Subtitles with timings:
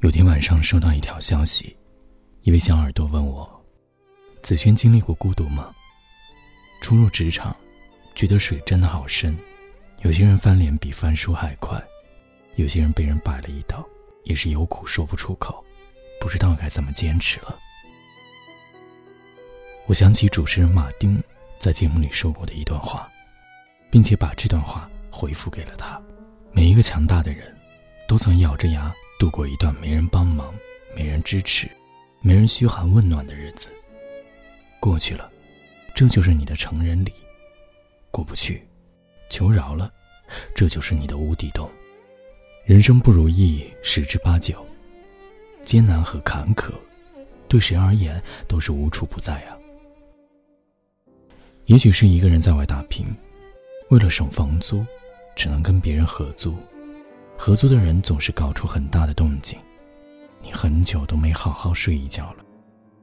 [0.00, 1.76] 有天晚上收到一条消息，
[2.40, 3.46] 一位小耳朵问我
[4.40, 5.74] ：“子轩经历过孤独吗？
[6.80, 7.54] 初入职场，
[8.14, 9.36] 觉得水真的好深。
[10.00, 11.78] 有些人翻脸比翻书还快，
[12.54, 13.86] 有些人被人摆了一道，
[14.24, 15.62] 也是有苦说不出口，
[16.18, 17.58] 不知道该怎么坚持了。”
[19.84, 21.22] 我想起主持人马丁
[21.58, 23.06] 在节目里说过的一段话，
[23.90, 26.00] 并且把这段话回复给了他：
[26.52, 27.54] 每一个强大的人，
[28.08, 28.90] 都曾咬着牙。
[29.20, 30.54] 度过一段没人帮忙、
[30.96, 31.68] 没人支持、
[32.22, 33.70] 没人嘘寒问暖的日子，
[34.80, 35.30] 过去了，
[35.94, 37.12] 这就是你的成人礼；
[38.10, 38.66] 过不去，
[39.28, 39.92] 求饶了，
[40.54, 41.70] 这就是你的无底洞。
[42.64, 44.66] 人生不如意十之八九，
[45.60, 46.72] 艰难和坎坷，
[47.46, 49.54] 对谁而言都是无处不在啊。
[51.66, 53.06] 也许是一个人在外打拼，
[53.90, 54.82] 为了省房租，
[55.36, 56.56] 只能跟别人合租。
[57.42, 59.58] 合租的人总是搞出很大的动静，
[60.42, 62.44] 你很久都没好好睡一觉了。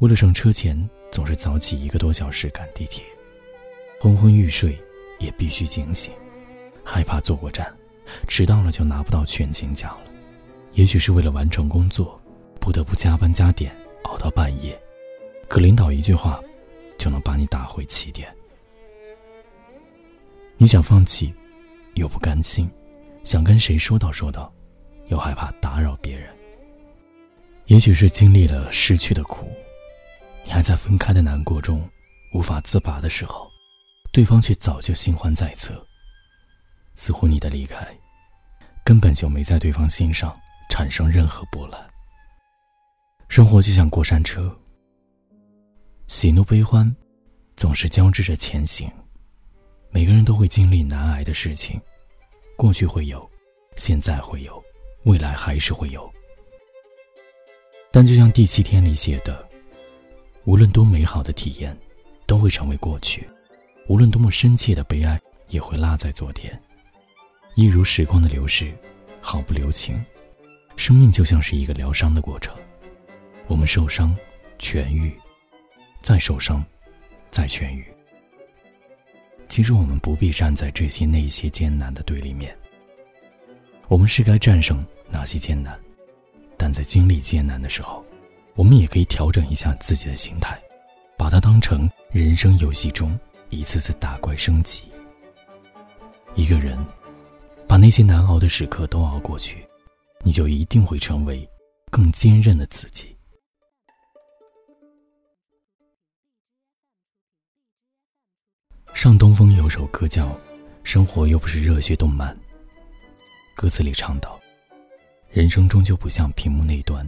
[0.00, 0.78] 为了省车钱，
[1.10, 3.02] 总是早起一个多小时赶地铁，
[3.98, 4.78] 昏昏欲睡
[5.18, 6.12] 也必须警醒，
[6.84, 7.74] 害怕坐过站，
[8.28, 10.10] 迟到了就拿不到全勤奖了。
[10.74, 12.20] 也许是为了完成工作，
[12.60, 14.78] 不得不加班加点，熬到半夜，
[15.48, 16.38] 可领导一句话，
[16.98, 18.28] 就能把你打回起点。
[20.58, 21.32] 你想放弃，
[21.94, 22.70] 又不甘心。
[23.28, 24.50] 想跟谁说道说道，
[25.08, 26.34] 又害怕打扰别人。
[27.66, 29.52] 也许是经历了失去的苦，
[30.46, 31.86] 你还在分开的难过中
[32.32, 33.46] 无法自拔的时候，
[34.12, 35.74] 对方却早就新欢在侧。
[36.94, 37.86] 似乎你的离开，
[38.82, 40.34] 根本就没在对方心上
[40.70, 41.78] 产生任何波澜。
[43.28, 44.58] 生活就像过山车，
[46.06, 46.90] 喜怒悲欢
[47.56, 48.90] 总是交织着前行。
[49.90, 51.78] 每个人都会经历难挨的事情。
[52.58, 53.24] 过去会有，
[53.76, 54.60] 现在会有，
[55.04, 56.12] 未来还是会有。
[57.92, 59.48] 但就像第七天里写的，
[60.42, 61.78] 无论多美好的体验，
[62.26, 63.22] 都会成为过去；
[63.86, 65.20] 无论多么深切的悲哀，
[65.50, 66.60] 也会落在昨天。
[67.54, 68.76] 一如时光的流逝，
[69.20, 70.04] 毫不留情。
[70.74, 72.52] 生命就像是一个疗伤的过程，
[73.46, 74.12] 我们受伤，
[74.58, 75.16] 痊愈，
[76.00, 76.64] 再受伤，
[77.30, 77.86] 再痊愈。
[79.48, 82.56] 其实我们不必站在这些那些艰难的对立面。
[83.88, 85.78] 我们是该战胜哪些艰难，
[86.56, 88.04] 但在经历艰难的时候，
[88.54, 90.60] 我们也可以调整一下自己的心态，
[91.16, 94.84] 把它当成人生游戏中一次次打怪升级。
[96.34, 96.78] 一个人
[97.66, 99.66] 把那些难熬的时刻都熬过去，
[100.22, 101.48] 你就一定会成为
[101.90, 103.16] 更坚韧的自己。
[108.94, 110.26] 上东风有首歌叫
[110.82, 112.34] 《生活又不是热血动漫》，
[113.54, 114.38] 歌词里唱道
[115.30, 117.06] ：“人生终究不像屏幕那端，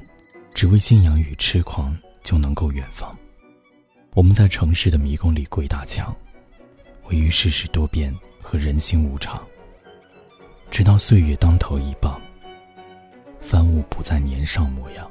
[0.54, 3.16] 只为信仰与痴狂就能够远方。
[4.14, 6.14] 我们在城市的迷宫里鬼打墙，
[7.08, 9.44] 位于世事多变和人心无常。
[10.70, 12.20] 直到岁月当头一棒，
[13.40, 15.10] 帆物不再年少模样。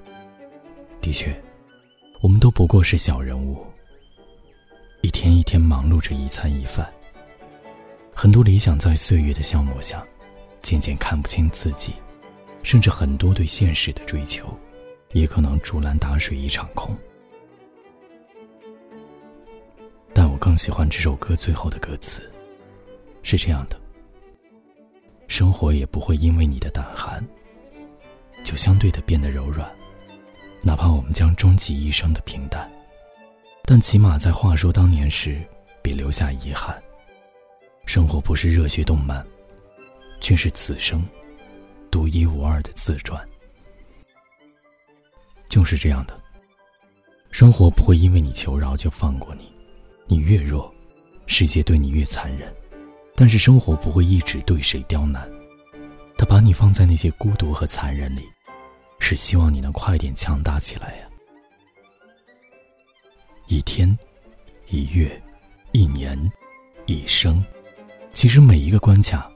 [1.01, 1.37] 的确，
[2.21, 3.65] 我们都不过是小人物。”
[5.01, 6.91] 一天一天忙碌着一餐一饭，
[8.13, 10.05] 很多理想在岁月的消磨下，
[10.61, 11.93] 渐渐看不清自己，
[12.63, 14.45] 甚至很多对现实的追求，
[15.13, 16.93] 也可能竹篮打水一场空。
[20.13, 22.29] 但我更喜欢这首歌最后的歌词，
[23.23, 23.79] 是这样的：
[25.29, 27.25] 生活也不会因为你的胆寒，
[28.43, 29.71] 就相对的变得柔软，
[30.61, 32.69] 哪怕我们将终其一生的平淡。
[33.71, 35.39] 但起码在话说当年时，
[35.83, 36.75] 别留下遗憾。
[37.85, 39.23] 生活不是热血动漫，
[40.19, 41.07] 却是此生
[41.91, 43.23] 独一无二的自传。
[45.49, 46.19] 就是这样的，
[47.29, 49.53] 生活不会因为你求饶就放过你，
[50.07, 50.73] 你越弱，
[51.27, 52.51] 世界对你越残忍。
[53.13, 55.29] 但是生活不会一直对谁刁难，
[56.17, 58.23] 他把你放在那些孤独和残忍里，
[58.99, 61.08] 是希望你能快点强大起来呀。
[63.49, 63.97] 一天，
[64.67, 65.19] 一月，
[65.71, 66.15] 一年，
[66.85, 67.43] 一生，
[68.13, 69.27] 其实每一个关卡，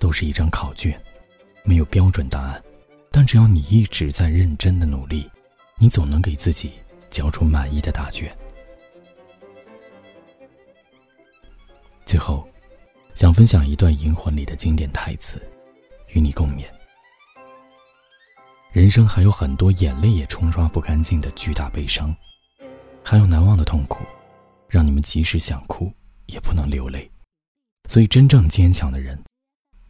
[0.00, 1.00] 都是一张考卷，
[1.62, 2.60] 没有标准答案，
[3.08, 5.30] 但只要你一直在认真的努力，
[5.78, 6.72] 你总能给自己
[7.08, 8.36] 交出满意的答卷。
[12.04, 12.48] 最后，
[13.14, 15.40] 想分享一段《银魂》里的经典台词，
[16.08, 16.64] 与你共勉。
[18.72, 22.12] 人生还有很多眼泪也冲刷不干净的巨大悲伤。
[23.08, 24.04] 还有难忘的痛苦，
[24.68, 25.92] 让你们即使想哭
[26.26, 27.08] 也不能流泪。
[27.88, 29.16] 所以，真正坚强的人，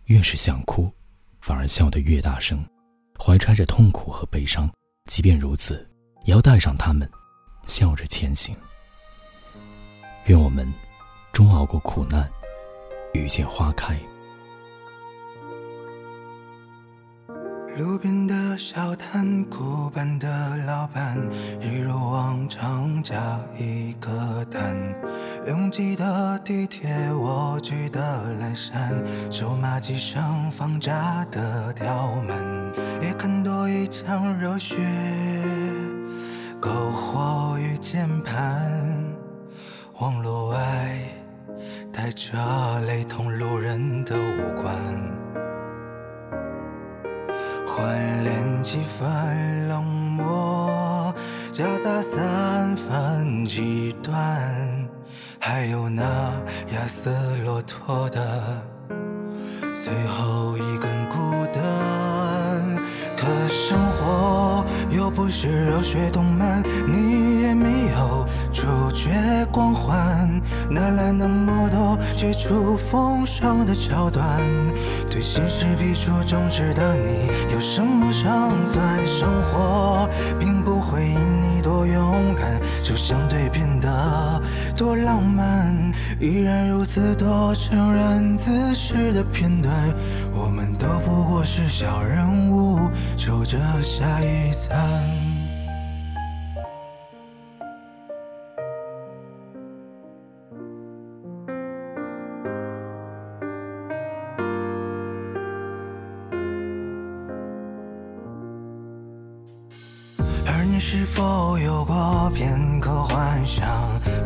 [0.05, 0.93] 越是想哭，
[1.41, 2.63] 反而笑得越大声，
[3.19, 4.71] 怀揣着痛苦和悲伤，
[5.11, 5.89] 即便如此，
[6.27, 7.11] 也要带上他们，
[7.65, 8.55] 笑着前行。
[10.27, 10.71] 愿我们
[11.33, 12.23] 终熬过苦难，
[13.15, 13.99] 遇见花开。
[17.77, 21.19] 路边的小摊，古板的老板，
[21.61, 24.75] 一如往常加一个单。
[25.47, 28.01] 拥挤的地铁，蜗居的
[28.41, 28.95] 阑珊，
[29.31, 34.77] 手马机上放炸的刁蛮，也看多一场热血，
[36.59, 38.73] 篝火与键盘。
[40.01, 40.99] 网络外，
[41.93, 44.75] 带着雷同路人的五官。
[47.77, 51.15] 换脸几分冷漠，
[51.53, 54.17] 夹杂三分极端，
[55.39, 56.03] 还有那
[56.73, 57.13] 亚瑟
[57.45, 58.43] 骆驼的
[59.75, 61.63] 最后一根孤单。
[63.15, 67.16] 可生活又不是热血动漫，你
[69.07, 70.29] 主角光环，
[70.69, 74.25] 哪来那么多绝处逢生的桥段？
[75.09, 79.07] 对现实比出正直的你，有什么胜算？
[79.07, 80.09] 生活
[80.41, 84.43] 并不会因你多勇敢，就相对变得
[84.77, 85.73] 多浪漫。
[86.19, 89.73] 依然如此多成人姿势的片段，
[90.35, 92.91] 我们都不过是小人物。
[93.17, 95.46] 守着下一餐。
[110.69, 113.65] 你是否有过片刻幻想？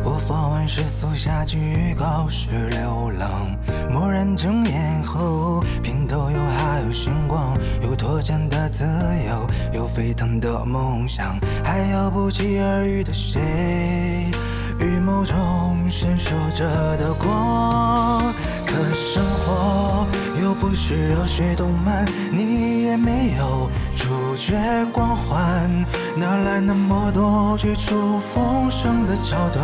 [0.03, 3.55] 播放完世俗下预告时流浪，
[3.93, 8.83] 蓦然睁眼后，片头又还有星光，有脱缰的自
[9.27, 14.31] 由，有沸腾的梦想，还有不期而遇的谁，
[14.79, 18.33] 与某种闪烁着的光。
[18.71, 20.07] 可生活
[20.41, 24.07] 又不是热血动漫，你也没有主
[24.37, 24.55] 角
[24.93, 25.69] 光环，
[26.15, 29.61] 哪来那么多绝处逢生的桥段？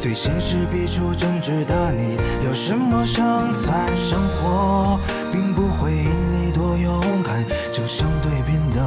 [0.00, 3.24] 对现实比出正直的你，有什么胜
[3.54, 3.86] 算？
[3.96, 4.98] 生活
[5.30, 8.82] 并不会因你多勇敢，就相对变得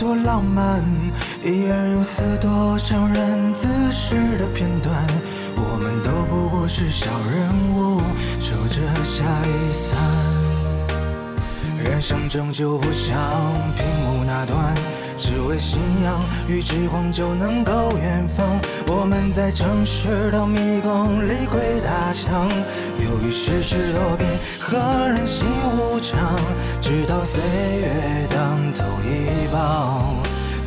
[0.00, 0.82] 多浪漫。
[1.44, 4.96] 依然如此多成人自视的片段，
[5.56, 8.00] 我们都不过是小人物。
[8.40, 9.98] 守着下一餐，
[11.84, 13.14] 人生终究不像
[13.76, 14.74] 屏幕那段，
[15.20, 16.18] 只为信仰
[16.48, 18.58] 与之光就能够远方。
[18.86, 22.48] 我们在城市的迷宫里鬼打墙，
[22.98, 24.26] 由于世事多变
[24.58, 24.78] 和
[25.10, 25.46] 人心
[25.76, 26.34] 无常，
[26.80, 27.38] 直到岁
[27.80, 30.16] 月当头一棒，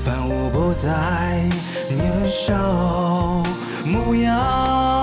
[0.06, 1.50] 凡物不再
[1.90, 3.44] 年少
[3.84, 5.03] 模样。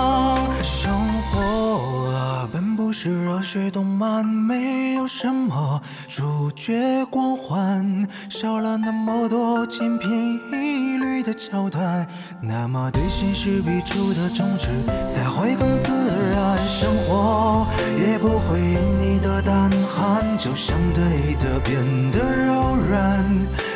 [3.03, 12.07] 是热血动漫，没有什么主角光环，少了那么多千篇一律的桥段。
[12.39, 14.67] 那么对现实笔触的忠直，
[15.11, 15.89] 才会更自
[16.31, 16.59] 然。
[16.67, 17.65] 生活
[17.97, 23.25] 也不会因你的胆寒，就相对的变得柔软。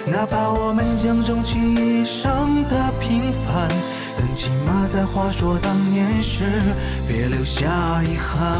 [0.08, 3.70] 哪怕我们将终其一生的平凡，
[4.18, 6.62] 但起码在话说当年时，
[7.08, 8.58] 别留下遗憾。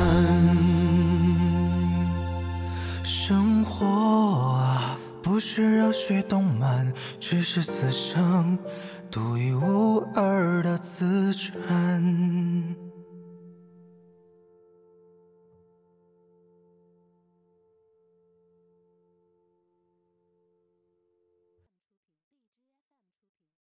[3.04, 3.86] 生活
[4.58, 8.58] 啊，不是热血动漫，却是此生
[9.10, 12.85] 独一无二的自传。